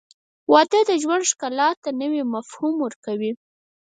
[0.51, 3.31] •واده د ژوند ښکلا ته نوی مفهوم ورکوي.